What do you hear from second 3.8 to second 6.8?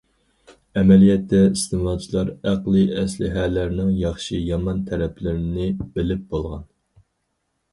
ياخشى- يامان تەرەپلىرىنى بىلىپ بولغان.